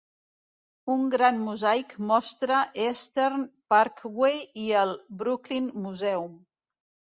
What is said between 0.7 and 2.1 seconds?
Un gran mosaic